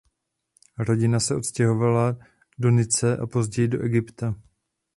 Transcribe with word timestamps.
Rodina 0.77 1.19
se 1.19 1.35
odstěhovala 1.35 2.17
do 2.59 2.71
Nice 2.71 3.17
a 3.17 3.27
později 3.27 3.67
do 3.67 3.81
Egypta. 3.81 4.35